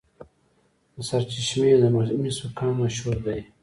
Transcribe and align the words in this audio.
د 0.95 0.97
سرچشمې 1.09 1.71
د 1.81 1.85
مسو 2.21 2.45
کان 2.57 2.71
مشهور 2.81 3.17
دی. 3.25 3.39